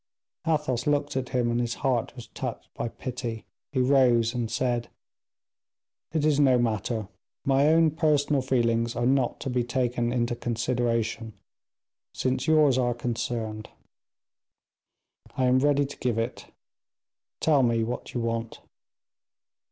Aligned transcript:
Athos 0.47 0.87
looked 0.87 1.15
at 1.15 1.29
him, 1.29 1.51
and 1.51 1.61
his 1.61 1.75
heart 1.75 2.15
was 2.15 2.25
touched 2.29 2.73
by 2.73 2.87
pity. 2.87 3.45
He 3.71 3.81
rose 3.81 4.33
and 4.33 4.49
said, 4.49 4.89
"It 6.11 6.25
is 6.25 6.39
no 6.39 6.57
matter. 6.57 7.07
My 7.45 7.67
own 7.67 7.91
personal 7.91 8.41
feelings 8.41 8.95
are 8.95 9.05
not 9.05 9.39
to 9.41 9.49
be 9.51 9.63
taken 9.63 10.11
into 10.11 10.35
consideration 10.35 11.33
since 12.15 12.47
yours 12.47 12.79
are 12.79 12.95
concerned; 12.95 13.69
I 15.37 15.45
am 15.45 15.59
ready 15.59 15.85
to 15.85 15.97
give 15.97 16.17
it. 16.17 16.47
Tell 17.39 17.61
me 17.61 17.83
what 17.83 18.15
you 18.15 18.21
want." 18.21 18.59